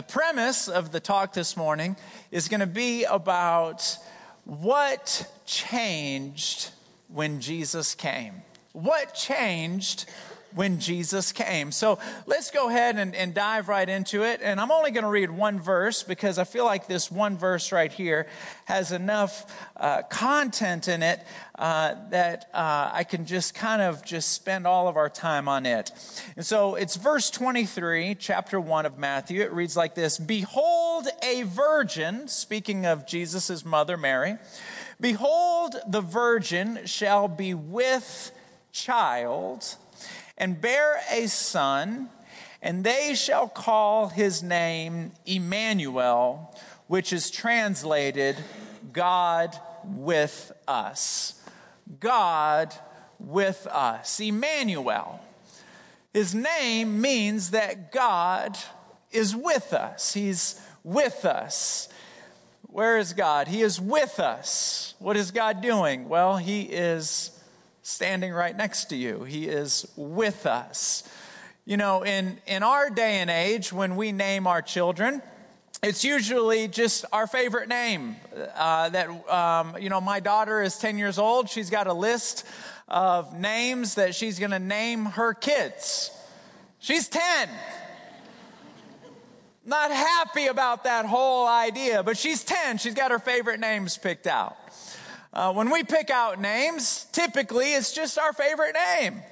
[0.00, 1.94] the premise of the talk this morning
[2.30, 3.98] is going to be about
[4.46, 6.70] what changed
[7.08, 8.40] when Jesus came.
[8.72, 10.06] What changed
[10.54, 11.72] when Jesus came.
[11.72, 14.40] So let's go ahead and, and, dive right into it.
[14.42, 17.70] And I'm only going to read one verse because I feel like this one verse
[17.70, 18.26] right here
[18.64, 19.46] has enough
[19.76, 21.24] uh, content in it
[21.56, 25.66] uh, that uh, I can just kind of just spend all of our time on
[25.66, 25.92] it.
[26.36, 29.42] And so it's verse 23, chapter 1 of Matthew.
[29.42, 34.38] It reads like this Behold, a virgin, speaking of Jesus' mother Mary,
[35.00, 38.32] behold, the virgin shall be with
[38.72, 39.76] child
[40.40, 42.08] and bear a son,
[42.62, 48.36] and they shall call his name Emmanuel, which is translated
[48.92, 49.54] God
[49.84, 51.40] with us.
[52.00, 52.74] God
[53.18, 54.18] with us.
[54.18, 55.20] Emmanuel.
[56.14, 58.58] His name means that God
[59.12, 60.14] is with us.
[60.14, 61.88] He's with us.
[62.62, 63.48] Where is God?
[63.48, 64.94] He is with us.
[65.00, 66.08] What is God doing?
[66.08, 67.30] Well, He is
[67.90, 69.24] standing right next to you.
[69.24, 71.02] He is with us.
[71.64, 75.22] You know, in, in our day and age, when we name our children,
[75.82, 78.16] it's usually just our favorite name.
[78.54, 81.48] Uh, that, um, you know, my daughter is 10 years old.
[81.48, 82.46] She's got a list
[82.88, 86.10] of names that she's going to name her kids.
[86.80, 87.48] She's 10.
[89.64, 92.78] Not happy about that whole idea, but she's 10.
[92.78, 94.56] She's got her favorite names picked out.
[95.32, 99.22] Uh, when we pick out names, typically it's just our favorite name.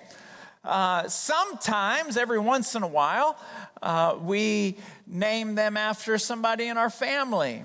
[0.63, 3.37] Uh, sometimes, every once in a while,
[3.83, 4.77] uh, we
[5.09, 7.65] name them after somebody in our family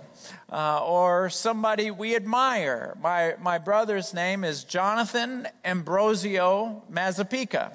[0.52, 2.98] uh, or somebody we admire.
[3.02, 7.72] My, my brother's name is Jonathan Ambrosio Mazapica.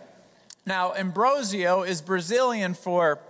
[0.67, 3.21] Now, Ambrosio is Brazilian for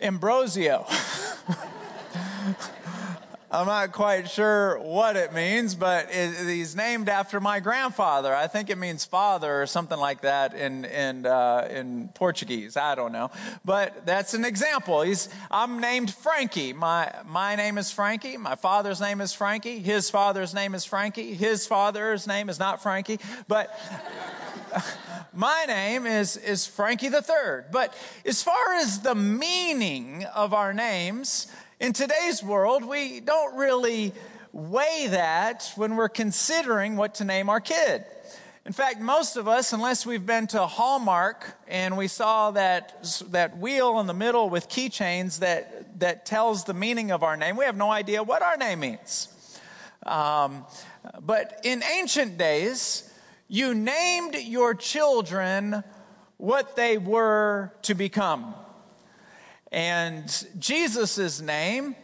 [0.00, 0.86] Ambrosio.
[3.56, 8.34] I'm not quite sure what it means, but it, he's named after my grandfather.
[8.34, 12.76] I think it means father or something like that in in uh, in Portuguese.
[12.76, 13.30] I don't know,
[13.64, 15.00] but that's an example.
[15.00, 16.74] He's I'm named Frankie.
[16.74, 18.36] My my name is Frankie.
[18.36, 19.78] My father's name is Frankie.
[19.78, 21.32] His father's name is Frankie.
[21.32, 23.74] His father's name is not Frankie, but.
[25.32, 27.66] my name is, is Frankie the Third.
[27.70, 31.46] But as far as the meaning of our names,
[31.78, 34.12] in today's world, we don't really
[34.52, 38.04] weigh that when we're considering what to name our kid.
[38.64, 43.58] In fact, most of us, unless we've been to Hallmark and we saw that, that
[43.58, 47.66] wheel in the middle with keychains that, that tells the meaning of our name, we
[47.66, 49.28] have no idea what our name means.
[50.04, 50.64] Um,
[51.20, 53.12] but in ancient days,
[53.48, 55.84] you named your children
[56.38, 58.54] what they were to become.
[59.72, 61.96] And Jesus' name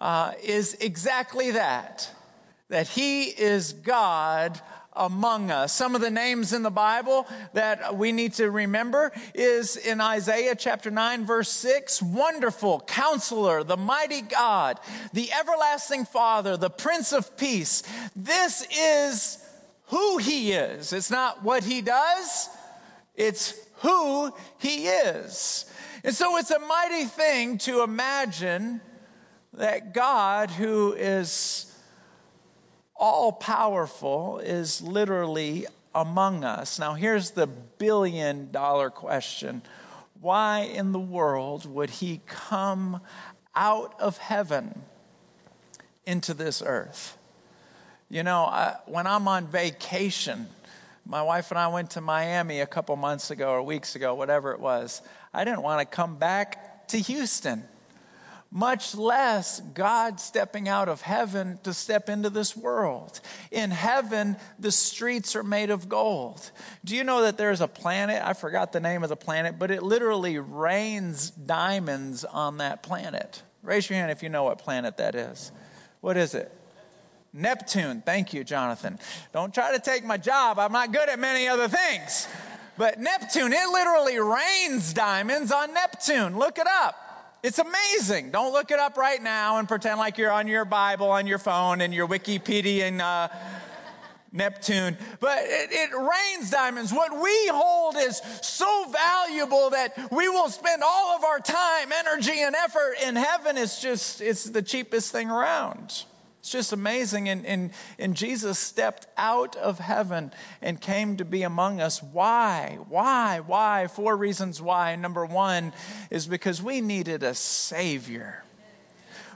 [0.00, 2.10] uh, is exactly that,
[2.68, 4.60] that he is God
[4.96, 5.72] among us.
[5.72, 10.54] Some of the names in the Bible that we need to remember is in Isaiah
[10.54, 14.80] chapter 9 verse 6, wonderful counselor, the mighty God,
[15.12, 17.82] the everlasting father, the prince of peace.
[18.16, 19.38] This is
[19.88, 20.92] who he is.
[20.92, 22.48] It's not what he does.
[23.14, 25.65] It's who he is.
[26.06, 28.80] And so it's a mighty thing to imagine
[29.54, 31.76] that God, who is
[32.94, 36.78] all powerful, is literally among us.
[36.78, 39.62] Now, here's the billion dollar question
[40.20, 43.00] why in the world would he come
[43.56, 44.82] out of heaven
[46.06, 47.18] into this earth?
[48.08, 50.46] You know, I, when I'm on vacation,
[51.06, 54.52] my wife and I went to Miami a couple months ago or weeks ago, whatever
[54.52, 55.02] it was.
[55.32, 57.62] I didn't want to come back to Houston,
[58.50, 63.20] much less God stepping out of heaven to step into this world.
[63.50, 66.50] In heaven, the streets are made of gold.
[66.84, 68.20] Do you know that there's a planet?
[68.24, 73.42] I forgot the name of the planet, but it literally rains diamonds on that planet.
[73.62, 75.52] Raise your hand if you know what planet that is.
[76.00, 76.52] What is it?
[77.36, 78.02] Neptune.
[78.04, 78.98] Thank you, Jonathan.
[79.32, 80.58] Don't try to take my job.
[80.58, 82.26] I'm not good at many other things.
[82.78, 86.38] But Neptune, it literally rains diamonds on Neptune.
[86.38, 86.94] Look it up.
[87.42, 88.30] It's amazing.
[88.30, 91.38] Don't look it up right now and pretend like you're on your Bible on your
[91.38, 93.28] phone and your Wikipedia and uh,
[94.32, 94.96] Neptune.
[95.20, 96.92] But it, it rains diamonds.
[96.92, 102.40] What we hold is so valuable that we will spend all of our time, energy,
[102.40, 103.56] and effort in heaven.
[103.56, 106.04] It's just, it's the cheapest thing around.
[106.46, 107.28] It's just amazing.
[107.28, 110.30] And, and, and Jesus stepped out of heaven
[110.62, 112.00] and came to be among us.
[112.00, 112.78] Why?
[112.88, 113.40] Why?
[113.44, 113.88] Why?
[113.88, 114.94] Four reasons why.
[114.94, 115.72] Number one
[116.08, 118.44] is because we needed a Savior.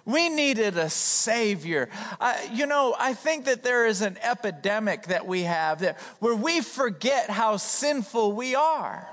[0.05, 1.89] We needed a Savior.
[2.53, 6.61] You know, I think that there is an epidemic that we have that, where we
[6.61, 9.09] forget how sinful we are.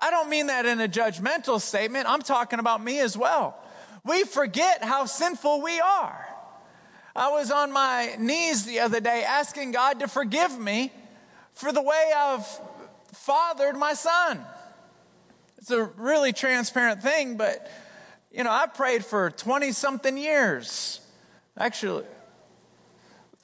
[0.00, 3.58] I don't mean that in a judgmental statement, I'm talking about me as well
[4.04, 6.28] we forget how sinful we are.
[7.16, 10.92] I was on my knees the other day asking God to forgive me
[11.52, 12.46] for the way I've
[13.12, 14.44] fathered my son.
[15.58, 17.70] It's a really transparent thing, but
[18.30, 21.00] you know, I prayed for 20 something years,
[21.56, 22.04] actually,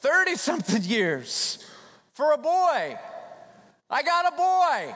[0.00, 1.64] 30 something years
[2.12, 2.98] for a boy.
[3.88, 4.94] I got a boy.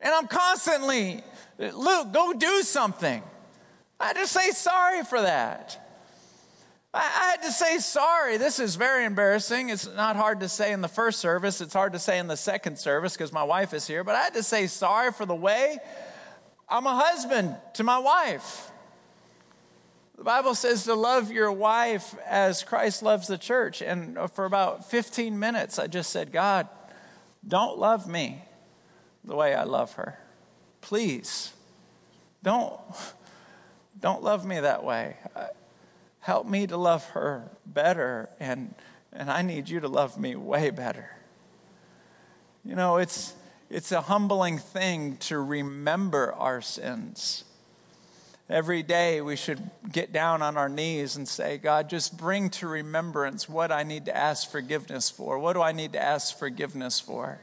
[0.00, 1.22] And I'm constantly,
[1.58, 3.22] Luke, go do something.
[3.98, 5.82] I had to say sorry for that.
[6.92, 8.38] I, had to say sorry.
[8.38, 9.68] This is very embarrassing.
[9.68, 12.36] It's not hard to say in the first service, it's hard to say in the
[12.36, 15.34] second service because my wife is here, but I had to say sorry for the
[15.34, 15.78] way
[16.68, 18.70] I'm a husband to my wife.
[20.16, 23.82] The Bible says to love your wife as Christ loves the church.
[23.82, 26.68] And for about 15 minutes, I just said, God,
[27.46, 28.42] don't love me
[29.24, 30.18] the way I love her.
[30.80, 31.52] Please,
[32.42, 32.80] don't
[34.00, 35.16] don't love me that way.
[35.34, 35.46] Uh,
[36.20, 38.74] help me to love her better, and,
[39.12, 41.10] and I need you to love me way better.
[42.64, 43.34] You know, it's,
[43.70, 47.44] it's a humbling thing to remember our sins.
[48.48, 52.68] Every day we should get down on our knees and say, God, just bring to
[52.68, 55.38] remembrance what I need to ask forgiveness for.
[55.38, 57.40] What do I need to ask forgiveness for?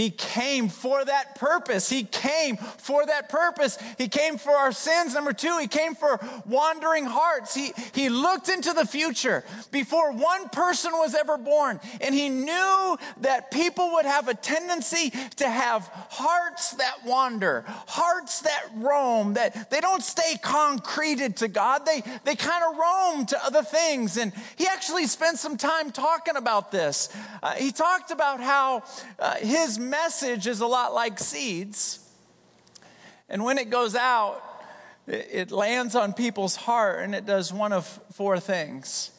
[0.00, 1.90] He came for that purpose.
[1.90, 3.76] He came for that purpose.
[3.98, 5.12] He came for our sins.
[5.12, 7.54] Number two, he came for wandering hearts.
[7.54, 11.80] He, he looked into the future before one person was ever born.
[12.00, 18.40] And he knew that people would have a tendency to have hearts that wander, hearts
[18.40, 21.84] that roam, that they don't stay concreted to God.
[21.84, 24.16] They, they kind of roam to other things.
[24.16, 27.14] And he actually spent some time talking about this.
[27.42, 28.82] Uh, he talked about how
[29.18, 31.98] uh, his message is a lot like seeds.
[33.28, 34.42] And when it goes out,
[35.06, 39.10] it lands on people's heart and it does one of four things.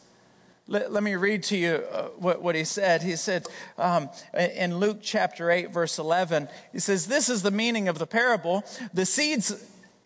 [0.68, 3.04] Let, let me read to you uh, what, what, he said.
[3.04, 3.46] He said
[3.78, 8.08] um, in Luke chapter 8, verse 11, he says, This is the meaning of the
[8.08, 8.64] parable.
[8.94, 9.66] The seeds,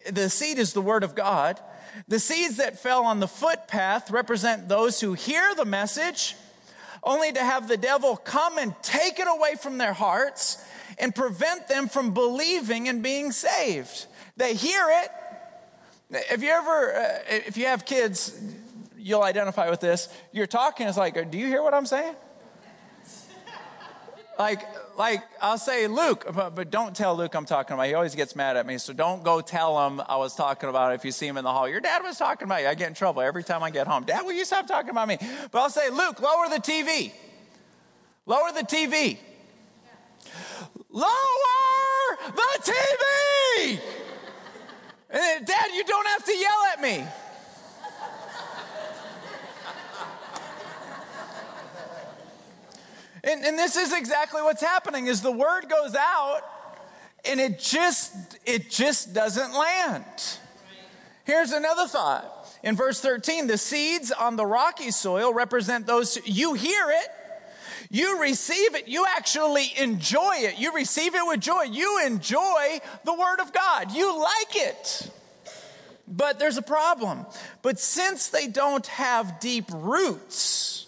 [0.10, 1.60] the seed is the word of God.
[2.08, 6.36] The seeds that fell on the footpath represent those who hear the message
[7.06, 10.64] only to have the devil come and take it away from their hearts
[10.98, 14.08] and prevent them from believing and being saved.
[14.38, 15.12] They hear it.
[16.32, 18.40] If you ever, uh, if you have kids,
[18.98, 20.10] you'll identify with this.
[20.32, 22.16] You're talking, it's like, do you hear what I'm saying?
[24.40, 24.62] like,
[24.98, 27.88] like I'll say Luke, but, don't tell Luke I'm talking about.
[27.88, 30.92] He always gets mad at me, so don't go tell him I was talking about.
[30.92, 32.68] It if you see him in the hall, your dad was talking about you.
[32.68, 34.04] I get in trouble every time I get home.
[34.04, 35.18] Dad, will you stop talking about me?
[35.52, 37.12] But I'll say, Luke, lower the TV.
[38.26, 39.18] Lower the TV.
[40.90, 43.80] Lower the TV.
[45.46, 47.06] Dad, you don't have to yell at me.
[53.26, 56.42] And, and this is exactly what's happening is the word goes out
[57.28, 58.14] and it just
[58.46, 60.06] it just doesn't land.
[61.24, 62.32] Here's another thought.
[62.62, 67.10] In verse 13, the seeds on the rocky soil represent those you hear it,
[67.90, 70.60] you receive it, you actually enjoy it.
[70.60, 71.64] You receive it with joy.
[71.64, 73.92] You enjoy the word of God.
[73.92, 75.12] You like it.
[76.08, 77.26] But there's a problem.
[77.64, 80.85] But since they don't have deep roots,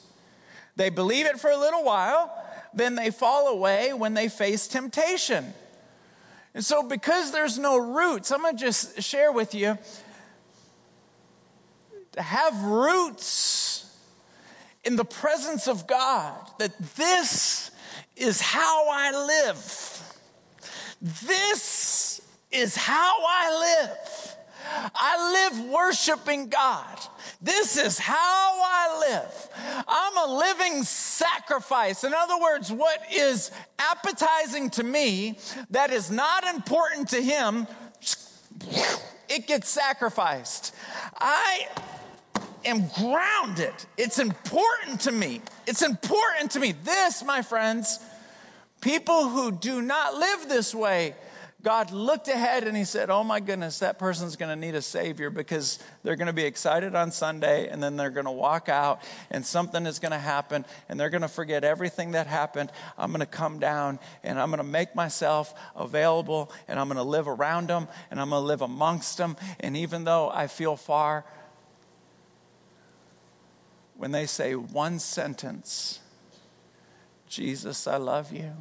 [0.77, 2.31] they believe it for a little while,
[2.73, 5.53] then they fall away when they face temptation.
[6.53, 9.77] And so, because there's no roots, I'm going to just share with you
[12.13, 13.95] to have roots
[14.83, 17.71] in the presence of God, that this
[18.15, 20.15] is how I live.
[21.01, 24.35] This is how I live.
[24.95, 26.97] I live worshiping God.
[27.41, 29.49] This is how I live.
[29.87, 32.03] I'm a living sacrifice.
[32.03, 35.37] In other words, what is appetizing to me
[35.69, 37.67] that is not important to Him,
[39.29, 40.73] it gets sacrificed.
[41.19, 41.67] I
[42.65, 43.73] am grounded.
[43.97, 45.41] It's important to me.
[45.67, 46.71] It's important to me.
[46.71, 47.99] This, my friends,
[48.81, 51.13] people who do not live this way,
[51.67, 54.81] God looked ahead and he said, Oh my goodness, that person's going to need a
[54.81, 58.69] Savior because they're going to be excited on Sunday and then they're going to walk
[58.69, 62.71] out and something is going to happen and they're going to forget everything that happened.
[62.97, 66.95] I'm going to come down and I'm going to make myself available and I'm going
[66.95, 69.35] to live around them and I'm going to live amongst them.
[69.59, 71.25] And even though I feel far,
[73.97, 75.99] when they say one sentence,
[77.27, 78.53] Jesus, I love you.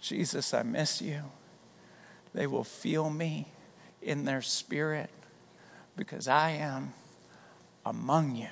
[0.00, 1.22] Jesus, I miss you.
[2.34, 3.48] They will feel me
[4.00, 5.10] in their spirit
[5.96, 6.92] because I am
[7.84, 8.48] among you.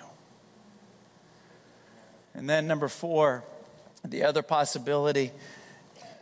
[2.35, 3.45] And then, number four,
[4.05, 5.33] the other possibility,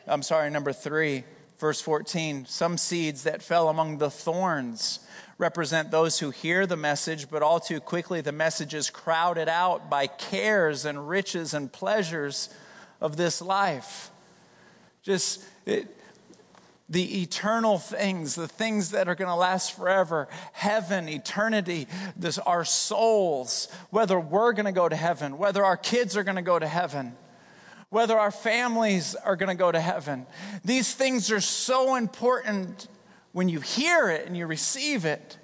[0.07, 1.25] I'm sorry, number three,
[1.59, 5.01] verse 14, some seeds that fell among the thorns
[5.37, 9.89] represent those who hear the message, but all too quickly the message is crowded out
[9.89, 12.49] by cares and riches and pleasures
[13.01, 14.11] of this life.
[15.03, 15.98] Just it,
[16.89, 22.65] the eternal things, the things that are going to last forever, heaven, eternity, this, our
[22.65, 26.59] souls, whether we're going to go to heaven, whether our kids are going to go
[26.59, 27.15] to heaven,
[27.91, 30.27] whether our families are going to go to heaven.
[30.65, 32.89] These things are so important
[33.33, 35.39] when you hear it and you receive it.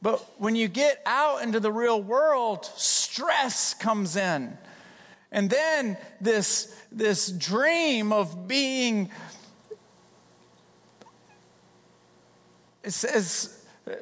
[0.00, 4.56] But when you get out into the real world, stress comes in.
[5.30, 9.10] And then this, this dream of being,
[12.88, 13.54] it says,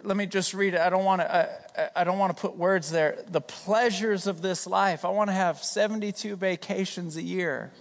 [0.05, 0.81] let me just read it.
[0.81, 1.35] I don't want to,
[1.77, 3.19] I, I don't want to put words there.
[3.27, 5.05] The pleasures of this life.
[5.05, 7.73] I want to have 72 vacations a year.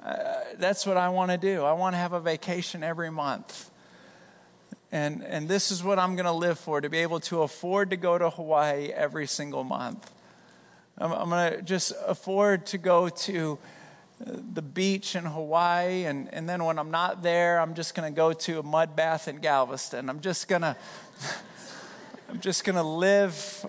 [0.00, 0.14] Uh,
[0.58, 1.64] that's what I want to do.
[1.64, 3.68] I want to have a vacation every month.
[4.92, 7.90] And, and this is what I'm going to live for to be able to afford
[7.90, 10.08] to go to Hawaii every single month.
[10.98, 13.79] I'm, I'm going to just afford to go to uh,
[14.20, 16.04] the beach in Hawaii.
[16.04, 18.94] And, and then when I'm not there, I'm just going to go to a mud
[18.94, 20.08] bath in Galveston.
[20.08, 20.76] I'm just going to.
[22.28, 23.66] I'm just going to live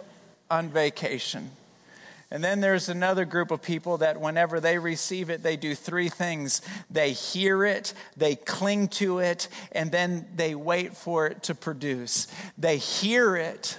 [0.52, 1.50] on vacation.
[2.30, 6.08] And then there's another group of people that whenever they receive it, they do three
[6.08, 6.62] things.
[6.90, 12.28] They hear it, they cling to it, and then they wait for it to produce.
[12.58, 13.78] They hear it,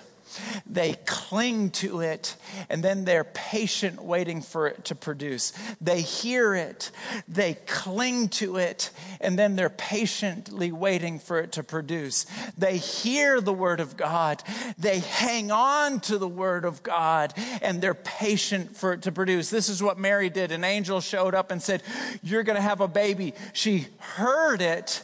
[0.66, 2.36] they cling to it
[2.68, 5.52] and then they're patient waiting for it to produce.
[5.80, 6.90] They hear it,
[7.28, 12.26] they cling to it, and then they're patiently waiting for it to produce.
[12.56, 14.42] They hear the word of God,
[14.78, 19.50] they hang on to the word of God, and they're patient for it to produce.
[19.50, 20.52] This is what Mary did.
[20.52, 21.82] An angel showed up and said,
[22.22, 23.34] You're going to have a baby.
[23.52, 25.02] She heard it.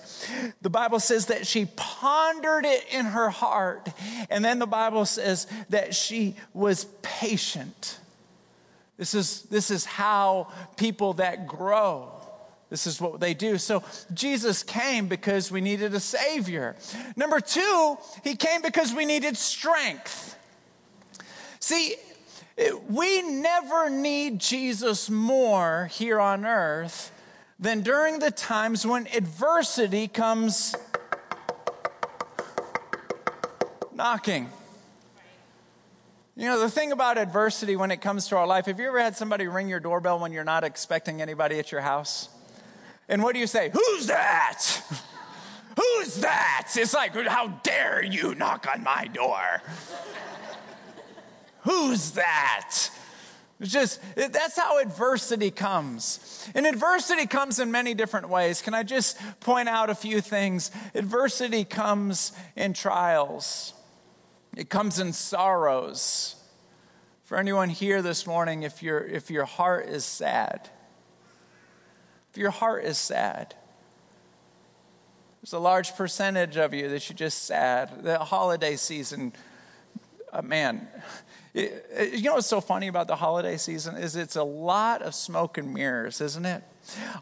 [0.62, 3.88] The Bible says that she pondered it in her heart.
[4.30, 7.98] And then the Bible says, says that she was patient.
[8.96, 12.10] This is, this is how people that grow.
[12.70, 13.56] This is what they do.
[13.58, 13.82] So
[14.12, 16.76] Jesus came because we needed a Savior.
[17.16, 20.36] Number two, He came because we needed strength.
[21.60, 21.96] See,
[22.88, 27.12] we never need Jesus more here on earth
[27.58, 30.74] than during the times when adversity comes
[33.94, 34.48] knocking.
[36.38, 39.00] You know, the thing about adversity when it comes to our life, have you ever
[39.00, 42.28] had somebody ring your doorbell when you're not expecting anybody at your house?
[43.08, 43.70] And what do you say?
[43.70, 44.62] Who's that?
[45.76, 46.68] Who's that?
[46.76, 49.62] It's like, how dare you knock on my door?
[51.62, 52.88] Who's that?
[53.58, 56.48] It's just, that's how adversity comes.
[56.54, 58.62] And adversity comes in many different ways.
[58.62, 60.70] Can I just point out a few things?
[60.94, 63.72] Adversity comes in trials.
[64.58, 66.34] It comes in sorrows.
[67.22, 70.68] For anyone here this morning, if, you if your heart is sad,
[72.32, 73.54] if your heart is sad,
[75.40, 78.02] there's a large percentage of you that you're just sad.
[78.02, 79.32] The holiday season,
[80.32, 80.88] uh, man,
[81.54, 85.02] it, it, you know what's so funny about the holiday season is it's a lot
[85.02, 86.64] of smoke and mirrors, isn't it?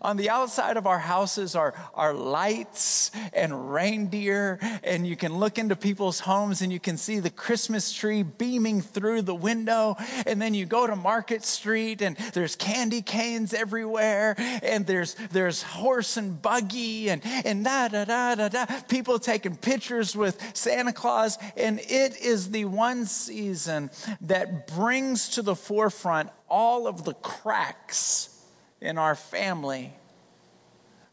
[0.02, 5.58] On the outside of our houses are, are lights and reindeer, and you can look
[5.58, 9.96] into people's homes and you can see the Christmas tree beaming through the window.
[10.26, 15.62] And then you go to Market Street and there's candy canes everywhere, and there's, there's
[15.62, 18.66] horse and buggy, and, and da da da da da.
[18.88, 23.90] People taking pictures with Santa Claus, and it is the one season
[24.22, 28.35] that brings to the forefront all of the cracks
[28.80, 29.92] in our family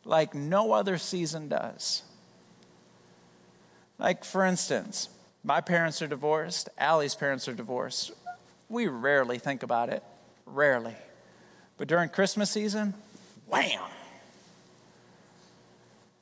[0.05, 2.03] like no other season does.
[3.98, 5.10] Like, for instance,
[5.43, 8.12] my parents are divorced, Allie's parents are divorced.
[8.70, 10.03] We rarely think about it,
[10.46, 10.96] rarely.
[11.77, 12.93] But during Christmas season,
[13.48, 13.82] wham!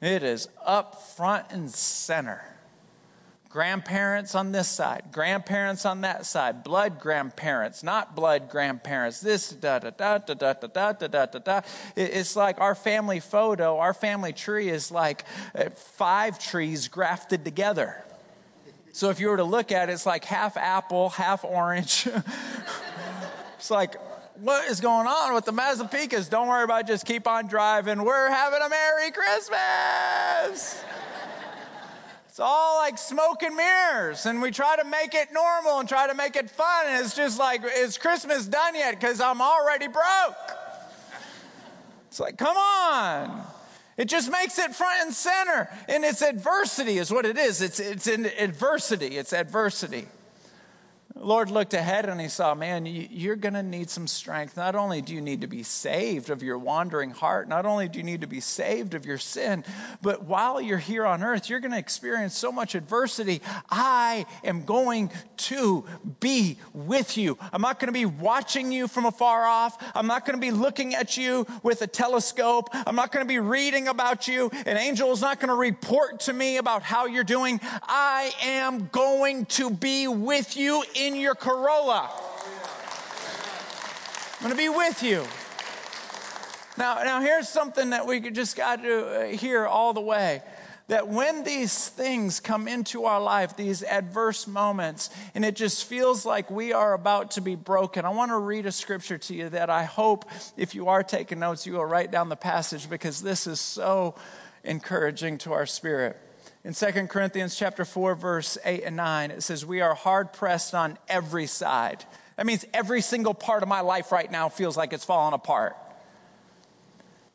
[0.02, 2.44] It is up front and center.
[3.52, 9.20] Grandparents on this side, grandparents on that side, blood grandparents, not blood grandparents.
[9.20, 11.62] This da da da da da da da da da da da.
[11.98, 18.02] It's like our family photo, our family tree is like uh, five trees grafted together.
[18.94, 22.08] So if you were to look at it, it's like half apple, half orange.
[23.58, 23.96] it's like
[24.36, 26.30] what is going on with the Mazepicas?
[26.30, 28.04] Don't worry about it, just keep on driving.
[28.06, 30.82] We're having a Merry Christmas.
[32.42, 36.16] All like smoke and mirrors, and we try to make it normal and try to
[36.16, 36.88] make it fun.
[36.88, 39.00] And it's just like, is Christmas done yet?
[39.00, 40.52] Because I'm already broke.
[42.08, 43.44] It's like, come on.
[43.98, 45.70] It just makes it front and center.
[45.88, 47.62] And it's adversity, is what it is.
[47.62, 49.18] It's, it's in adversity.
[49.18, 50.08] It's adversity.
[51.22, 54.58] Lord looked ahead and he saw, man, you're going to need some strength.
[54.58, 58.00] Not only do you need to be saved of your wandering heart, not only do
[58.00, 59.64] you need to be saved of your sin,
[60.02, 63.42] but while you're here on earth, you're going to experience so much adversity.
[63.70, 65.86] I am going to
[66.20, 67.38] be with you.
[67.54, 69.78] I'm not going to be watching you from afar off.
[69.96, 72.70] I'm not going to be looking at you with a telescope.
[72.74, 74.50] I'm not going to be reading about you.
[74.66, 77.60] An angel is not going to report to me about how you're doing.
[77.84, 82.10] I am going to be with you in your Corolla.
[84.40, 85.26] I'm going to be with you.
[86.78, 90.42] Now, now here's something that we just got to uh, hear all the way.
[90.88, 96.26] That when these things come into our life, these adverse moments, and it just feels
[96.26, 99.50] like we are about to be broken, I want to read a scripture to you
[99.50, 100.26] that I hope,
[100.58, 104.16] if you are taking notes, you will write down the passage because this is so
[104.64, 106.18] encouraging to our spirit.
[106.64, 110.76] In 2 Corinthians chapter 4 verse 8 and 9 it says we are hard pressed
[110.76, 112.06] on every side.
[112.38, 115.76] That means every single part of my life right now feels like it's falling apart.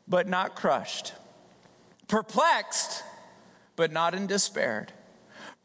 [0.07, 1.13] But not crushed.
[2.07, 3.03] Perplexed
[3.75, 4.87] but not in despair.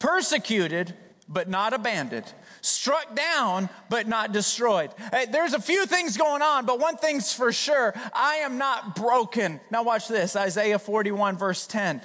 [0.00, 0.94] Persecuted
[1.28, 2.30] but not abandoned.
[2.62, 4.90] Struck down, but not destroyed.
[5.12, 8.94] Hey, there's a few things going on, but one thing's for sure I am not
[8.94, 9.60] broken.
[9.70, 12.02] Now, watch this Isaiah 41, verse 10.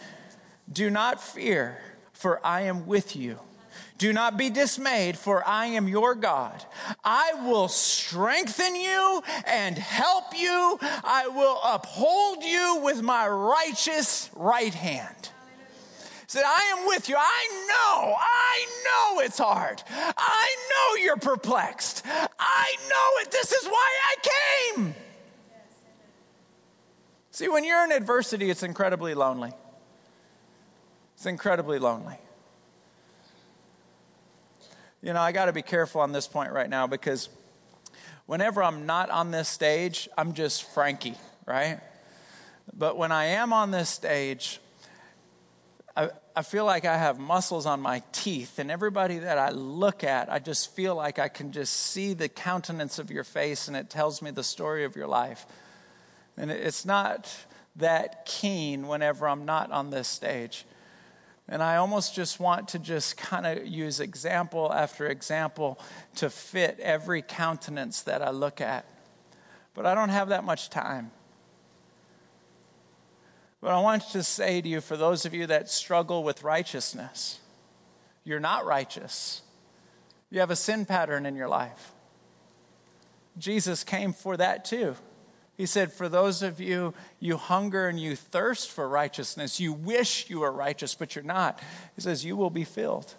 [0.72, 1.78] Do not fear,
[2.14, 3.40] for I am with you.
[3.98, 6.64] Do not be dismayed, for I am your God.
[7.04, 10.78] I will strengthen you and help you.
[10.82, 15.30] I will uphold you with my righteous right hand.
[16.28, 17.16] Said, I am with you.
[17.18, 19.82] I know, I know it's hard.
[19.90, 22.04] I know you're perplexed.
[22.06, 23.32] I know it.
[23.32, 24.96] This is why I came.
[27.32, 29.54] See, when you're in adversity, it's incredibly lonely.
[31.18, 32.20] It's incredibly lonely.
[35.02, 37.30] You know, I got to be careful on this point right now because
[38.28, 41.16] whenever I'm not on this stage, I'm just Frankie,
[41.48, 41.80] right?
[42.72, 44.60] But when I am on this stage,
[45.96, 50.04] I, I feel like I have muscles on my teeth, and everybody that I look
[50.04, 53.76] at, I just feel like I can just see the countenance of your face, and
[53.76, 55.48] it tells me the story of your life.
[56.38, 57.36] And it's not
[57.78, 60.64] that keen whenever I'm not on this stage.
[61.50, 65.80] And I almost just want to just kind of use example after example
[66.16, 68.86] to fit every countenance that I look at.
[69.74, 71.12] But I don't have that much time.
[73.62, 77.40] But I want to say to you, for those of you that struggle with righteousness,
[78.24, 79.42] you're not righteous.
[80.30, 81.94] You have a sin pattern in your life.
[83.38, 84.96] Jesus came for that too.
[85.58, 90.30] He said, For those of you, you hunger and you thirst for righteousness, you wish
[90.30, 91.60] you were righteous, but you're not.
[91.96, 93.13] He says, You will be filled.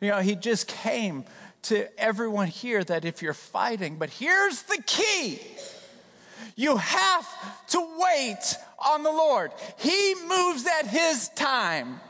[0.00, 1.24] You know, he just came
[1.62, 5.40] to everyone here that if you're fighting, but here's the key
[6.56, 12.00] you have to wait on the Lord, He moves at His time.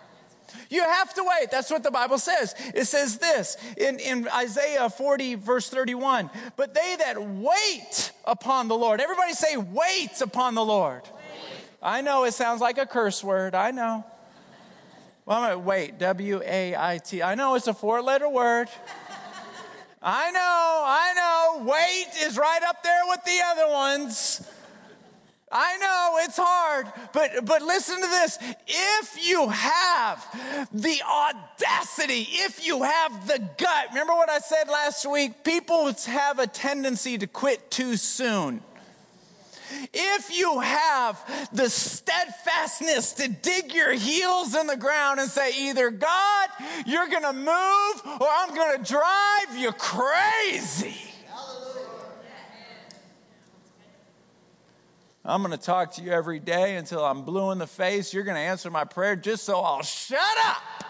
[0.71, 1.51] You have to wait.
[1.51, 2.55] That's what the Bible says.
[2.75, 6.31] It says this in, in Isaiah 40, verse 31.
[6.57, 11.03] But they that wait upon the Lord, everybody say, wait upon the Lord.
[11.83, 13.55] I know it sounds like a curse word.
[13.55, 14.05] I know.
[15.27, 15.99] Well, I'm going wait.
[15.99, 17.23] W A I T.
[17.23, 18.69] I know it's a four letter word.
[20.03, 21.65] I know, I know.
[21.65, 24.47] Wait is right up there with the other ones.
[25.57, 28.39] I know it's hard, but, but listen to this.
[28.67, 35.09] If you have the audacity, if you have the gut, remember what I said last
[35.09, 35.45] week?
[35.45, 38.63] People have a tendency to quit too soon.
[39.93, 45.91] If you have the steadfastness to dig your heels in the ground and say, either
[45.91, 46.49] God,
[46.85, 51.14] you're going to move or I'm going to drive you crazy
[55.27, 58.13] I'm going to talk to you every day until I'm blue in the face.
[58.13, 60.85] You're going to answer my prayer just so I'll shut up.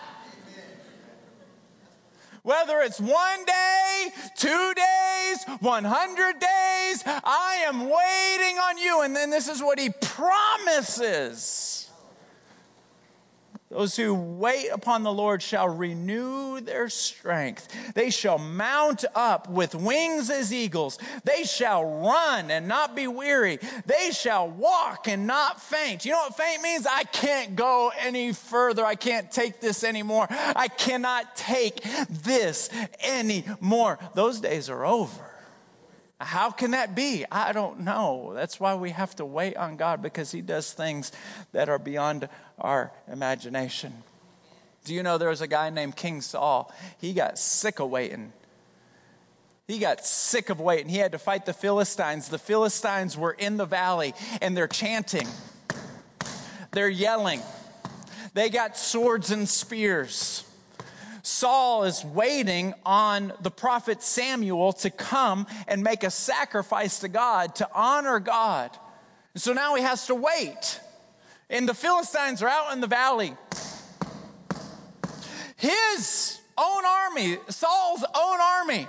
[2.42, 9.03] Whether it's one day, two days, 100 days, I am waiting on you.
[9.03, 11.74] And then this is what he promises.
[13.75, 17.67] Those who wait upon the Lord shall renew their strength.
[17.95, 20.97] They shall mount up with wings as eagles.
[21.25, 23.59] They shall run and not be weary.
[23.85, 26.05] They shall walk and not faint.
[26.05, 26.87] You know what faint means?
[26.89, 28.85] I can't go any further.
[28.85, 30.29] I can't take this anymore.
[30.31, 32.71] I cannot take this
[33.03, 33.99] anymore.
[34.15, 35.34] Those days are over.
[36.20, 37.24] How can that be?
[37.31, 38.33] I don't know.
[38.35, 41.12] That's why we have to wait on God because He does things
[41.53, 43.92] that are beyond our imagination.
[44.85, 46.72] Do you know there was a guy named King Saul?
[47.00, 48.33] He got sick of waiting.
[49.66, 50.88] He got sick of waiting.
[50.88, 52.29] He had to fight the Philistines.
[52.29, 55.27] The Philistines were in the valley and they're chanting,
[56.70, 57.40] they're yelling.
[58.35, 60.44] They got swords and spears.
[61.25, 67.55] Saul is waiting on the prophet Samuel to come and make a sacrifice to God
[67.57, 68.71] to honor God.
[69.33, 70.81] And so now he has to wait.
[71.49, 73.35] And the Philistines are out in the valley.
[75.57, 78.87] His own army, Saul's own army,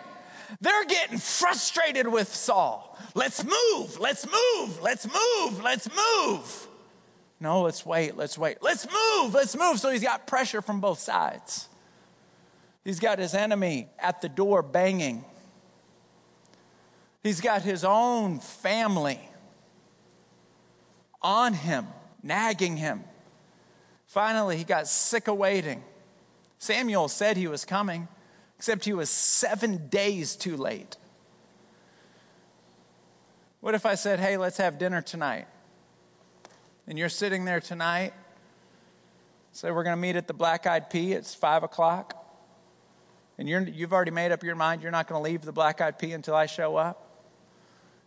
[0.59, 2.97] they're getting frustrated with Saul.
[3.13, 6.67] Let's move, let's move, let's move, let's move.
[7.39, 8.57] No, let's wait, let's wait.
[8.61, 9.79] Let's move, let's move.
[9.79, 11.69] So he's got pressure from both sides.
[12.85, 15.25] He's got his enemy at the door banging.
[17.23, 19.19] He's got his own family
[21.23, 21.87] on him,
[22.21, 23.03] nagging him.
[24.05, 25.83] Finally, he got sick of waiting.
[26.59, 28.07] Samuel said he was coming,
[28.55, 30.95] except he was seven days too late.
[33.61, 35.47] What if I said, hey, let's have dinner tonight?
[36.85, 38.13] And you're sitting there tonight,
[39.53, 42.24] say, we're going to meet at the Black Eyed Pea, it's five o'clock
[43.37, 45.81] and you have already made up your mind you're not going to leave the black
[45.81, 47.01] eyed pea until I show up?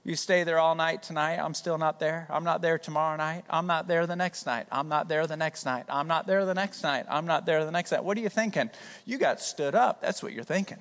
[0.05, 1.37] You stay there all night tonight.
[1.37, 2.27] I'm still not there.
[2.31, 3.45] I'm not there tomorrow night.
[3.51, 4.67] I'm not there the next night.
[4.73, 5.85] I'm not there the next night.
[5.88, 7.05] I'm not there the next night.
[7.11, 8.03] I'm not there the next night.
[8.03, 8.71] What are you thinking?
[9.05, 10.01] You got stood up.
[10.01, 10.79] That's what you're thinking.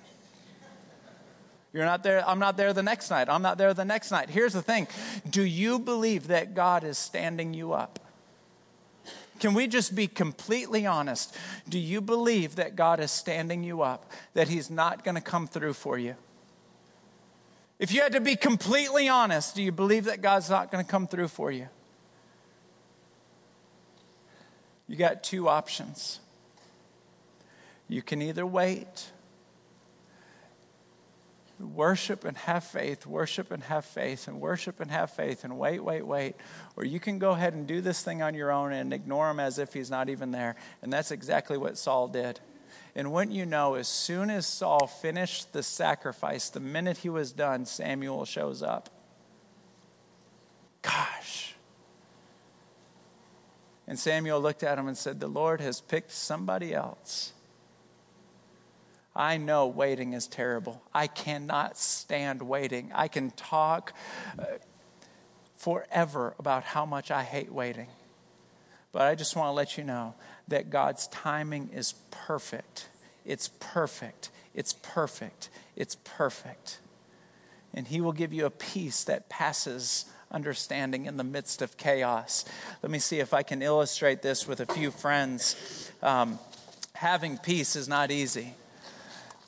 [1.74, 2.28] You're not there.
[2.28, 3.28] I'm not there the next night.
[3.28, 4.30] I'm not there the next night.
[4.30, 4.88] Here's the thing
[5.30, 8.00] Do you believe that God is standing you up?
[9.40, 11.36] Can we just be completely honest?
[11.70, 15.48] Do you believe that God is standing you up, that He's not going to come
[15.48, 16.16] through for you?
[17.80, 20.90] If you had to be completely honest, do you believe that God's not going to
[20.90, 21.68] come through for you?
[24.88, 26.20] You got two options.
[27.88, 29.12] You can either wait
[31.60, 35.84] worship and have faith, worship and have faith, and worship and have faith, and wait,
[35.84, 36.36] wait, wait.
[36.76, 39.40] Or you can go ahead and do this thing on your own and ignore him
[39.40, 40.56] as if he's not even there.
[40.82, 42.40] And that's exactly what Saul did.
[42.96, 47.32] And wouldn't you know, as soon as Saul finished the sacrifice, the minute he was
[47.32, 48.90] done, Samuel shows up.
[50.82, 51.56] Gosh.
[53.88, 57.34] And Samuel looked at him and said, The Lord has picked somebody else
[59.18, 60.82] I know waiting is terrible.
[60.94, 62.92] I cannot stand waiting.
[62.94, 63.94] I can talk
[64.38, 64.44] uh,
[65.56, 67.88] forever about how much I hate waiting.
[68.92, 70.14] But I just want to let you know
[70.48, 72.90] that God's timing is perfect.
[73.26, 74.30] It's perfect.
[74.54, 75.50] It's perfect.
[75.76, 76.80] It's perfect.
[77.74, 82.46] And He will give you a peace that passes understanding in the midst of chaos.
[82.84, 85.92] Let me see if I can illustrate this with a few friends.
[86.04, 86.38] Um,
[86.94, 88.54] having peace is not easy.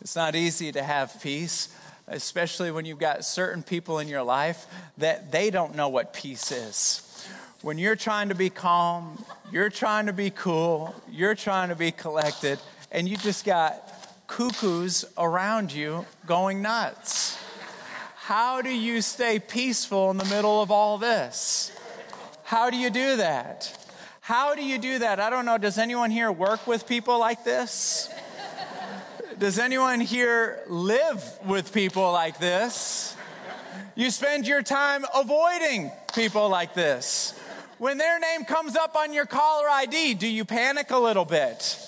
[0.02, 1.70] It's not easy to have peace,
[2.08, 4.66] especially when you've got certain people in your life
[4.98, 7.28] that they don't know what peace is.
[7.62, 11.92] When you're trying to be calm, you're trying to be cool, you're trying to be
[11.92, 12.60] collected,
[12.92, 13.84] and you just got
[14.28, 17.38] cuckoos around you going nuts.
[18.16, 21.72] How do you stay peaceful in the middle of all this?
[22.44, 23.76] How do you do that?
[24.22, 25.20] How do you do that?
[25.20, 25.58] I don't know.
[25.58, 28.10] Does anyone here work with people like this?
[29.40, 33.16] Does anyone here live with people like this?
[33.96, 37.40] You spend your time avoiding people like this.
[37.78, 41.80] When their name comes up on your caller ID, do you panic a little bit?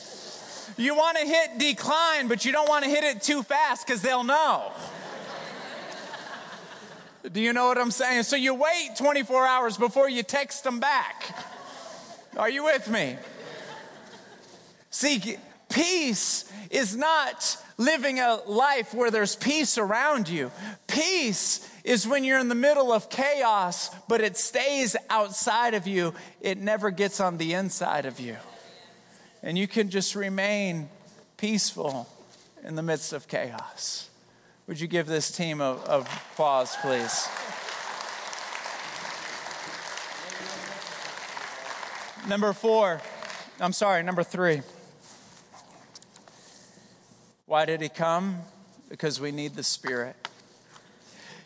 [0.78, 4.02] You want to hit decline, but you don't want to hit it too fast because
[4.02, 4.72] they'll know.
[7.30, 8.24] Do you know what I'm saying?
[8.24, 11.36] So you wait 24 hours before you text them back.
[12.38, 13.18] Are you with me?
[14.90, 15.38] See,
[15.72, 20.52] Peace is not living a life where there's peace around you.
[20.88, 26.14] Peace is when you're in the middle of chaos, but it stays outside of you,
[26.40, 28.38] it never gets on the inside of you.
[29.42, 30.90] And you can just remain
[31.38, 32.08] peaceful
[32.64, 34.10] in the midst of chaos.
[34.68, 37.28] Would you give this team a, a applause, please?
[42.28, 43.02] Number four,
[43.60, 44.62] I'm sorry, number three.
[47.52, 48.44] Why did he come?
[48.88, 50.16] Because we need the Spirit.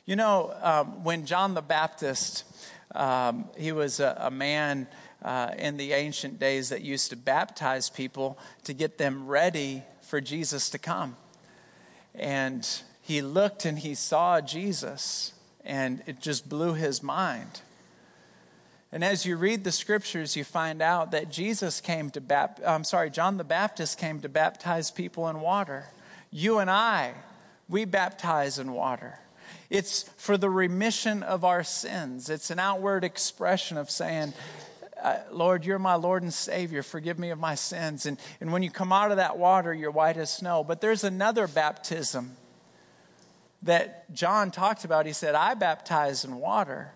[0.06, 2.44] You know, um, when John the Baptist,
[2.94, 4.86] um, he was a, a man
[5.24, 10.22] uh, in the ancient days that used to baptize people to get them ready for
[10.22, 11.16] Jesus to come.
[12.14, 12.70] And
[13.02, 17.62] he looked and he saw Jesus, and it just blew his mind.
[18.92, 22.84] And as you read the scriptures, you find out that Jesus came to baptize, I'm
[22.84, 25.88] sorry, John the Baptist came to baptize people in water.
[26.36, 27.14] You and I,
[27.70, 29.18] we baptize in water.
[29.70, 32.30] It's for the remission of our sins.
[32.30, 34.34] It's an outward expression of saying,
[35.02, 36.84] uh, Lord, you're my Lord and Savior.
[36.84, 38.06] Forgive me of my sins.
[38.06, 40.62] And, and when you come out of that water, you're white as snow.
[40.62, 42.36] But there's another baptism
[43.64, 45.06] that John talked about.
[45.06, 46.92] He said, I baptize in water.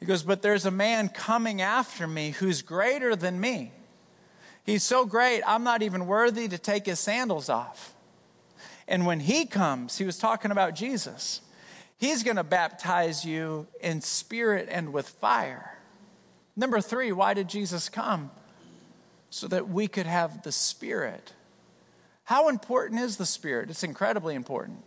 [0.00, 3.72] He goes, But there's a man coming after me who's greater than me.
[4.64, 7.92] He's so great, I'm not even worthy to take his sandals off.
[8.92, 11.40] And when he comes, he was talking about Jesus.
[11.96, 15.78] He's going to baptize you in spirit and with fire.
[16.56, 18.30] Number three, why did Jesus come?
[19.30, 21.32] So that we could have the Spirit.
[22.24, 23.70] How important is the Spirit?
[23.70, 24.84] It's incredibly important.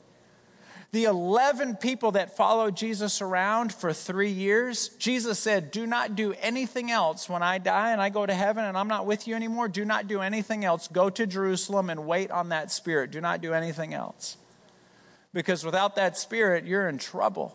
[0.95, 6.33] The 11 people that followed Jesus around for three years, Jesus said, Do not do
[6.39, 9.35] anything else when I die and I go to heaven and I'm not with you
[9.35, 9.67] anymore.
[9.67, 10.87] Do not do anything else.
[10.87, 13.11] Go to Jerusalem and wait on that Spirit.
[13.11, 14.37] Do not do anything else
[15.33, 17.53] because without that spirit, you're in trouble.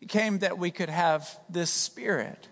[0.00, 2.48] It came that we could have this spirit.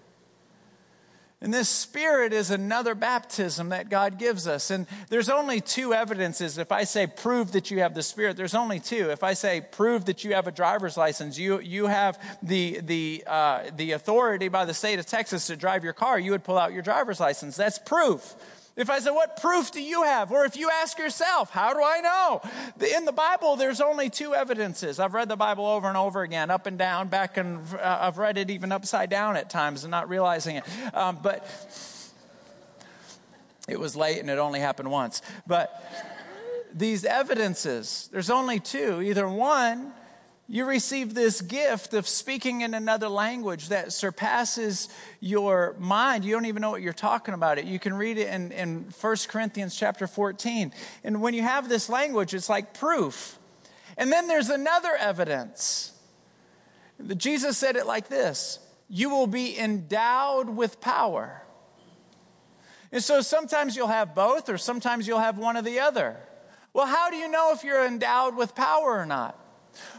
[1.44, 4.70] And this spirit is another baptism that God gives us.
[4.70, 6.56] And there's only two evidences.
[6.56, 9.10] If I say prove that you have the spirit, there's only two.
[9.10, 13.24] If I say prove that you have a driver's license, you, you have the, the,
[13.26, 16.56] uh, the authority by the state of Texas to drive your car, you would pull
[16.56, 17.56] out your driver's license.
[17.56, 18.34] That's proof.
[18.76, 20.32] If I said, What proof do you have?
[20.32, 22.42] Or if you ask yourself, How do I know?
[22.96, 24.98] In the Bible, there's only two evidences.
[24.98, 28.18] I've read the Bible over and over again, up and down, back and uh, I've
[28.18, 30.64] read it even upside down at times and not realizing it.
[30.94, 31.46] Um, but
[33.68, 35.22] it was late and it only happened once.
[35.46, 35.82] But
[36.74, 39.00] these evidences, there's only two.
[39.00, 39.92] Either one,
[40.46, 46.24] you receive this gift of speaking in another language that surpasses your mind.
[46.24, 47.64] You don't even know what you're talking about it.
[47.64, 50.72] You can read it in, in 1 Corinthians chapter 14.
[51.02, 53.38] And when you have this language, it's like proof.
[53.96, 55.92] And then there's another evidence.
[57.16, 61.40] Jesus said it like this You will be endowed with power.
[62.92, 66.16] And so sometimes you'll have both, or sometimes you'll have one or the other.
[66.74, 69.40] Well, how do you know if you're endowed with power or not?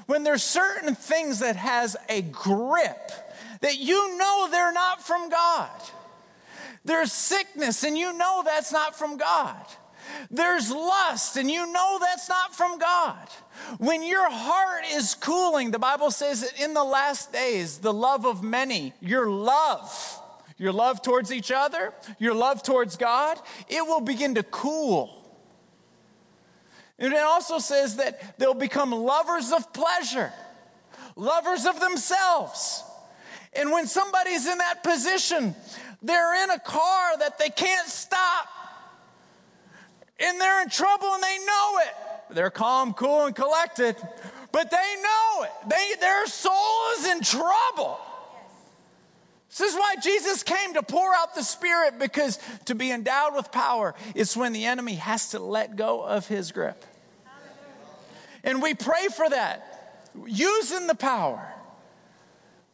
[0.05, 3.11] When there's certain things that has a grip
[3.61, 5.69] that you know they're not from God.
[6.83, 9.65] There's sickness and you know that's not from God.
[10.29, 13.27] There's lust and you know that's not from God.
[13.79, 18.25] When your heart is cooling, the Bible says that in the last days, the love
[18.25, 20.21] of many, your love,
[20.57, 25.24] your love towards each other, your love towards God, it will begin to cool.
[26.97, 30.31] And it also says that they'll become lovers of pleasure,
[31.15, 32.83] lovers of themselves.
[33.53, 35.55] And when somebody's in that position,
[36.01, 38.47] they're in a car that they can't stop.
[40.19, 42.35] And they're in trouble and they know it.
[42.35, 43.95] They're calm, cool, and collected,
[44.51, 45.51] but they know it.
[45.67, 47.99] They, their soul is in trouble.
[49.57, 53.53] This is why Jesus came to pour out the Spirit because to be endowed with
[53.53, 56.83] power is when the enemy has to let go of his grip.
[58.43, 61.47] And we pray for that, using the power.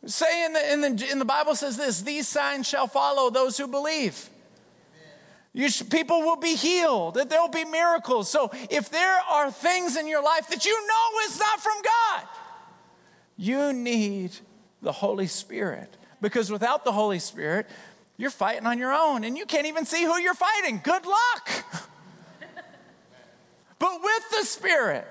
[0.07, 3.57] Say in the, in the, in the Bible says this these signs shall follow those
[3.57, 4.27] who believe.
[5.55, 8.29] Should, people will be healed, that there will be miracles.
[8.29, 12.27] So if there are things in your life that you know is not from God,
[13.37, 14.31] you need
[14.81, 15.95] the Holy Spirit.
[16.21, 17.67] Because without the Holy Spirit,
[18.17, 20.79] you're fighting on your own and you can't even see who you're fighting.
[20.83, 21.49] Good luck.
[23.79, 25.07] but with the Spirit,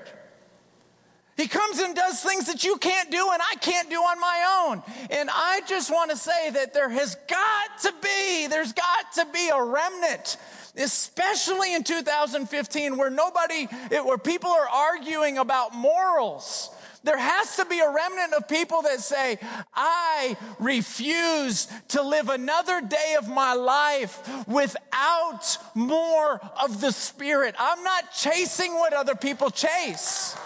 [1.37, 4.67] he comes and does things that you can't do and I can't do on my
[4.69, 4.83] own.
[5.11, 9.27] And I just want to say that there has got to be, there's got to
[9.33, 10.37] be a remnant
[10.77, 16.71] especially in 2015 where nobody where people are arguing about morals
[17.03, 19.39] There has to be a remnant of people that say,
[19.75, 27.55] I refuse to live another day of my life without more of the Spirit.
[27.59, 30.37] I'm not chasing what other people chase.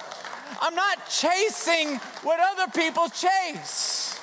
[0.61, 4.21] I'm not chasing what other people chase.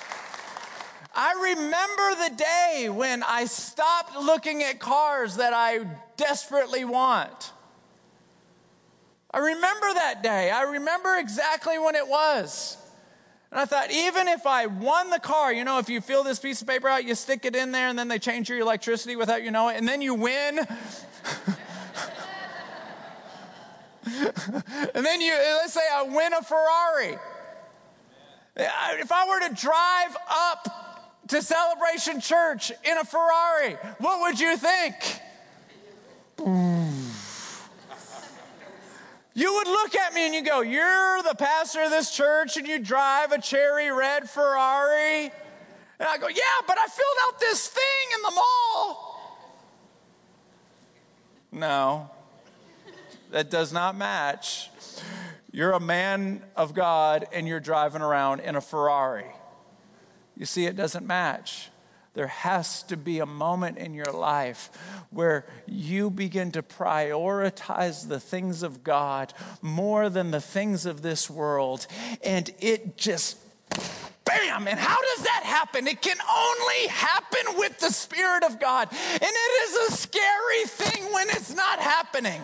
[1.13, 5.79] I remember the day when I stopped looking at cars that I
[6.15, 7.51] desperately want.
[9.33, 10.51] I remember that day.
[10.51, 12.77] I remember exactly when it was.
[13.51, 16.39] And I thought, even if I won the car, you know, if you fill this
[16.39, 19.15] piece of paper out, you stick it in there, and then they change your electricity
[19.15, 20.59] without you know it, and then you win.
[24.93, 27.17] and then you, let's say I win a Ferrari.
[28.55, 34.57] If I were to drive up to Celebration Church in a Ferrari, what would you
[34.57, 34.95] think?
[39.33, 42.67] You would look at me and you go, You're the pastor of this church and
[42.67, 45.31] you drive a cherry red Ferrari.
[45.99, 47.83] And I go, Yeah, but I filled out this thing
[48.15, 49.07] in the mall.
[51.53, 52.09] No,
[53.31, 54.69] that does not match.
[55.51, 59.25] You're a man of God and you're driving around in a Ferrari.
[60.37, 61.69] You see, it doesn't match.
[62.13, 64.69] There has to be a moment in your life
[65.11, 71.29] where you begin to prioritize the things of God more than the things of this
[71.29, 71.87] world.
[72.21, 73.37] And it just,
[74.25, 74.67] bam!
[74.67, 75.87] And how does that happen?
[75.87, 78.89] It can only happen with the Spirit of God.
[78.91, 82.41] And it is a scary thing when it's not happening.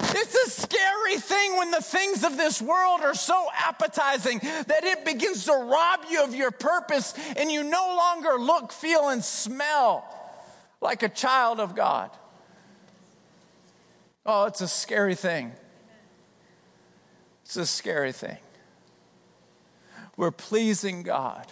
[0.00, 5.04] It's a scary thing when the things of this world are so appetizing that it
[5.04, 10.04] begins to rob you of your purpose and you no longer look, feel, and smell
[10.80, 12.10] like a child of God.
[14.26, 15.52] Oh, it's a scary thing.
[17.44, 18.38] It's a scary thing.
[20.16, 21.46] We're pleasing God.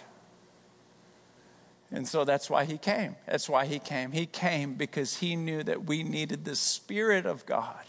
[1.91, 3.15] And so that's why he came.
[3.27, 4.11] That's why he came.
[4.11, 7.83] He came because he knew that we needed the Spirit of God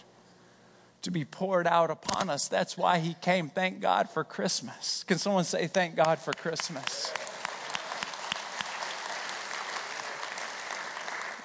[1.05, 2.49] to be poured out upon us.
[2.49, 3.49] That's why he came.
[3.49, 5.05] Thank God for Christmas.
[5.05, 7.13] Can someone say, Thank God for Christmas?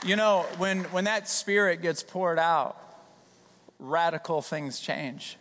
[0.04, 2.78] You know, when, when that spirit gets poured out,
[3.80, 5.38] radical things change.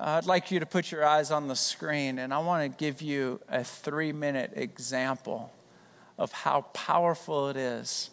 [0.00, 3.00] I'd like you to put your eyes on the screen, and I want to give
[3.02, 5.52] you a three minute example
[6.18, 8.10] of how powerful it is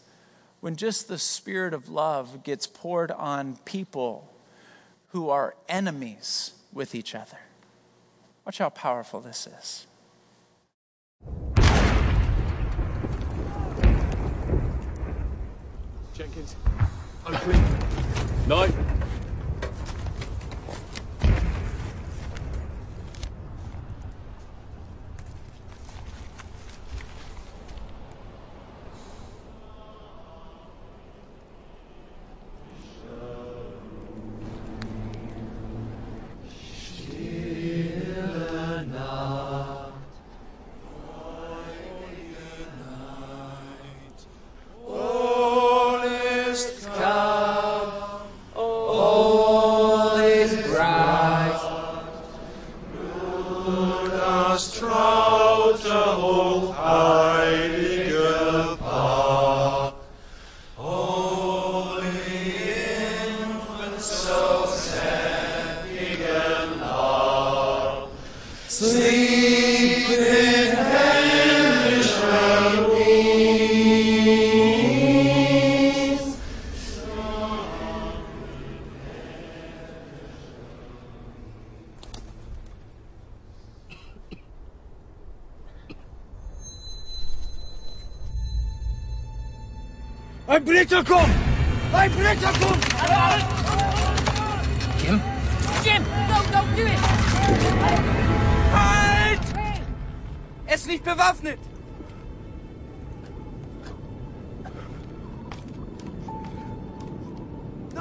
[0.62, 4.32] when just the spirit of love gets poured on people
[5.10, 7.39] who are enemies with each other.
[8.45, 9.88] Watch how powerful this is.
[16.13, 16.56] Jenkins,
[17.26, 18.48] oh, open.
[18.48, 18.67] No.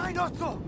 [0.08, 0.58] Nein, Otto!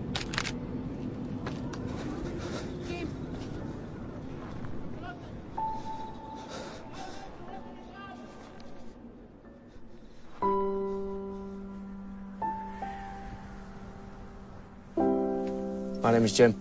[16.03, 16.53] My name is Jim.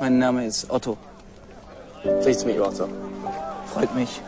[0.00, 0.96] Mein Name ist Otto.
[2.22, 2.88] Pleased to meet you, Otto.
[3.66, 4.22] Freut mich.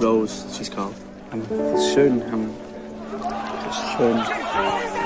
[0.00, 0.96] Rose, she's called.
[1.32, 1.42] Ähm,
[1.76, 2.20] ist schön.
[2.22, 2.63] Ähm, ist
[3.74, 5.03] schön.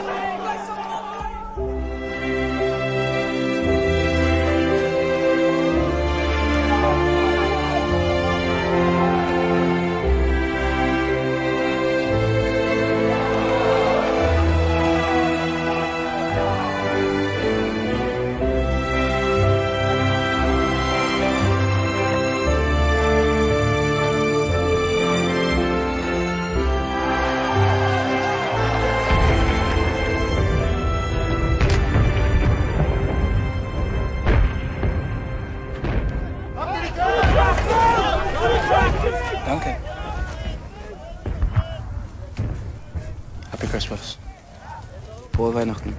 [45.58, 45.92] Weihnachten.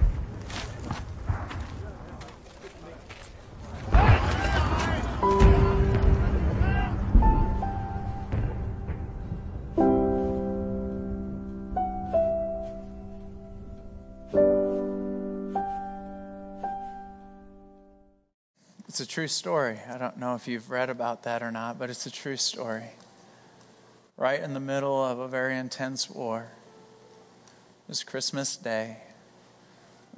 [18.88, 19.80] It's a true story.
[19.90, 22.92] I don't know if you've read about that or not, but it's a true story.
[24.16, 26.48] Right in the middle of a very intense war,
[27.48, 29.00] it was Christmas Day,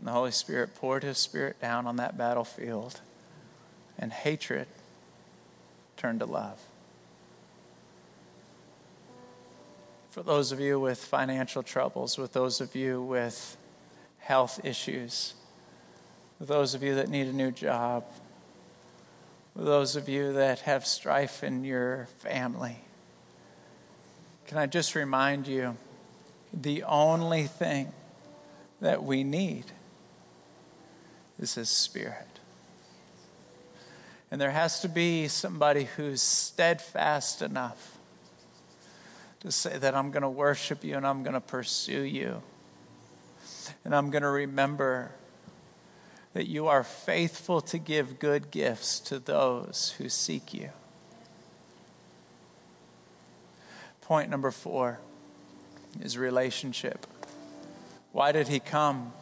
[0.01, 3.01] and the Holy Spirit poured His Spirit down on that battlefield,
[3.99, 4.65] and hatred
[5.95, 6.59] turned to love.
[10.09, 13.55] For those of you with financial troubles, with those of you with
[14.17, 15.35] health issues,
[16.39, 18.03] with those of you that need a new job,
[19.53, 22.77] with those of you that have strife in your family,
[24.47, 25.77] can I just remind you
[26.51, 27.93] the only thing
[28.81, 29.65] that we need
[31.41, 32.27] is His Spirit.
[34.29, 37.97] And there has to be somebody who's steadfast enough
[39.41, 42.41] to say that I'm going to worship you and I'm going to pursue you.
[43.83, 45.11] And I'm going to remember
[46.33, 50.69] that you are faithful to give good gifts to those who seek you.
[54.01, 54.99] Point number four
[56.01, 57.05] is relationship.
[58.11, 59.13] Why did he come?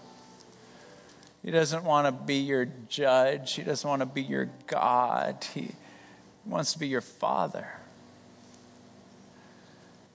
[1.43, 5.45] He doesn't want to be your judge, he doesn't want to be your God.
[5.53, 5.71] He
[6.45, 7.67] wants to be your father.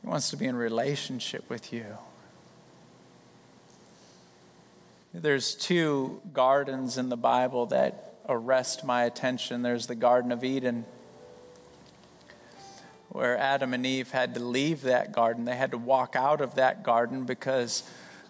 [0.02, 1.86] He wants to be in relationship with you.
[5.14, 9.62] There's two gardens in the Bible that arrest my attention.
[9.62, 10.84] There's the Garden of Eden,
[13.10, 15.44] where Adam and Eve had to leave that garden.
[15.44, 17.84] They had to walk out of that garden because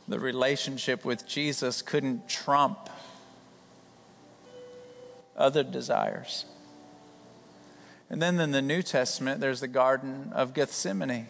[0.07, 2.91] the relationship with Jesus couldn't trump
[5.37, 6.45] other desires.
[8.11, 11.27] And then in the New Testament, there's the Garden of Gethsemane,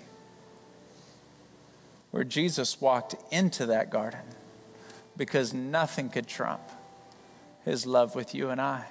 [2.10, 4.20] where Jesus walked into that garden
[5.16, 6.62] because nothing could trump
[7.64, 8.86] his love with you and I.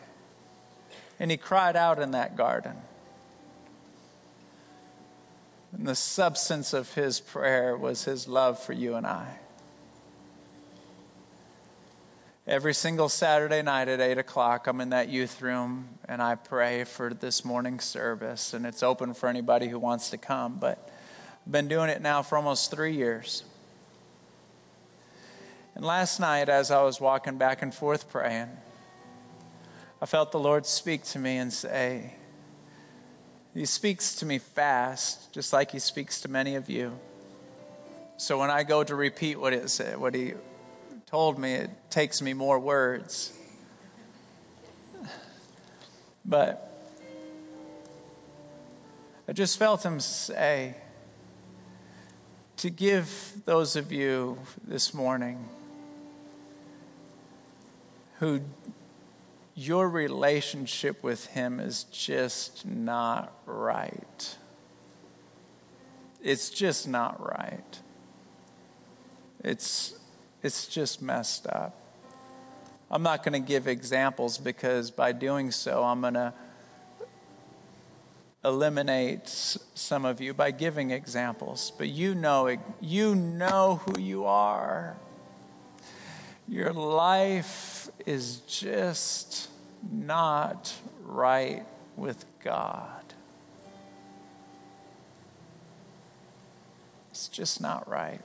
[1.19, 2.77] And he cried out in that garden.
[5.71, 9.39] And the substance of his prayer was his love for you and I.
[12.45, 16.83] Every single Saturday night at 8 o'clock, I'm in that youth room and I pray
[16.83, 18.53] for this morning's service.
[18.53, 20.57] And it's open for anybody who wants to come.
[20.59, 20.89] But
[21.45, 23.45] I've been doing it now for almost three years.
[25.73, 28.49] And last night, as I was walking back and forth praying,
[30.01, 32.15] I felt the Lord speak to me and say,
[33.53, 36.99] He speaks to me fast, just like He speaks to many of you.
[38.17, 40.33] So when I go to repeat what, it said, what He
[41.13, 43.31] told me, it takes me more words.
[46.25, 46.75] But
[49.27, 50.75] I just felt Him say,
[52.57, 55.47] to give those of you this morning
[58.17, 58.41] who
[59.53, 64.35] your relationship with Him is just not right.
[66.23, 67.79] It's just not right.
[69.43, 69.93] It's,
[70.43, 71.73] it's just messed up.
[72.91, 76.33] I'm not going to give examples because by doing so, I'm going to
[78.45, 81.71] eliminate some of you by giving examples.
[81.77, 84.97] But you know, you know who you are.
[86.47, 89.49] Your life is just
[89.91, 90.73] not
[91.03, 91.65] right
[91.95, 93.01] with God.
[97.11, 98.21] It's just not right.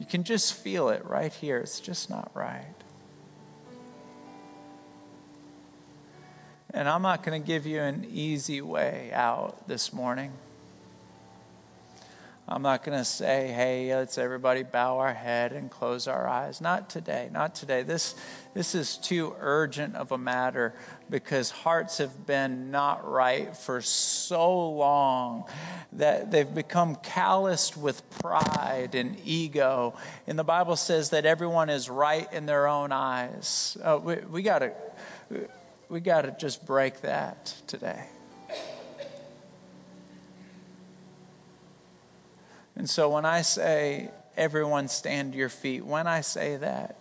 [0.00, 1.58] You can just feel it right here.
[1.58, 2.64] It's just not right.
[6.72, 10.32] And I'm not going to give you an easy way out this morning.
[12.52, 16.60] I'm not going to say, hey, let's everybody bow our head and close our eyes.
[16.60, 17.84] Not today, not today.
[17.84, 18.16] This,
[18.54, 20.74] this is too urgent of a matter
[21.08, 25.44] because hearts have been not right for so long
[25.92, 29.94] that they've become calloused with pride and ego.
[30.26, 33.76] And the Bible says that everyone is right in their own eyes.
[33.80, 34.72] Uh, we we got to
[35.88, 38.06] we got to just break that today.
[42.76, 46.96] And so when I say, everyone stand to your feet, when I say that,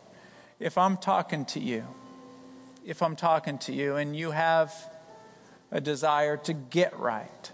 [0.60, 1.86] if I'm talking to you,
[2.86, 4.74] if I'm talking to you and you have
[5.72, 7.52] a desire to get right,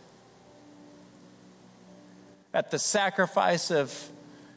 [2.54, 3.94] at the sacrifice of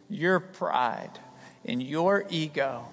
[0.09, 1.19] your pride
[1.65, 2.87] and your ego,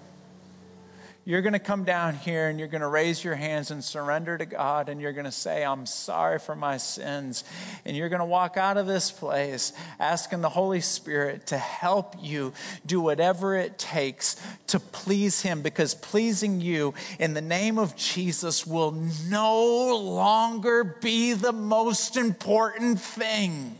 [1.28, 4.38] you're going to come down here and you're going to raise your hands and surrender
[4.38, 7.44] to God and you're going to say, I'm sorry for my sins.
[7.84, 12.16] And you're going to walk out of this place asking the Holy Spirit to help
[12.22, 12.54] you
[12.86, 18.68] do whatever it takes to please Him because pleasing you in the name of Jesus
[18.68, 18.92] will
[19.28, 23.76] no longer be the most important thing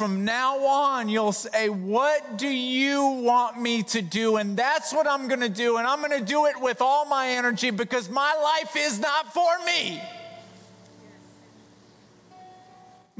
[0.00, 4.36] from now on, you'll say, What do you want me to do?
[4.38, 5.76] And that's what I'm going to do.
[5.76, 9.30] And I'm going to do it with all my energy because my life is not
[9.34, 10.00] for me.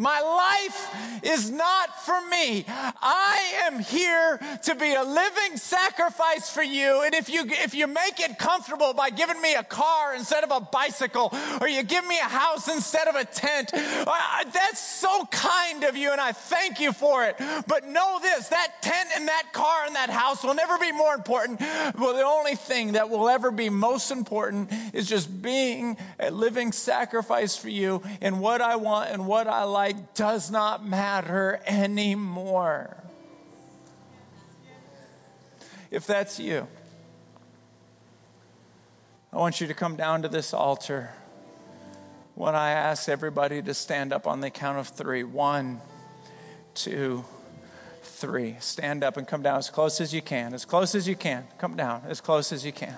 [0.00, 2.64] My life is not for me.
[2.66, 7.02] I am here to be a living sacrifice for you.
[7.02, 10.52] And if you, if you make it comfortable by giving me a car instead of
[10.52, 15.84] a bicycle, or you give me a house instead of a tent, that's so kind
[15.84, 17.36] of you and I thank you for it.
[17.66, 21.12] But know this, that tent and that car and that house will never be more
[21.12, 21.60] important.
[21.60, 26.72] Well, the only thing that will ever be most important is just being a living
[26.72, 32.96] sacrifice for you and what I want and what I like does not matter anymore.
[35.90, 36.68] If that's you,
[39.32, 41.10] I want you to come down to this altar
[42.34, 45.24] when I ask everybody to stand up on the count of three.
[45.24, 45.80] One,
[46.74, 47.24] two,
[48.02, 48.56] three.
[48.60, 50.54] Stand up and come down as close as you can.
[50.54, 51.46] As close as you can.
[51.58, 52.96] Come down as close as you can.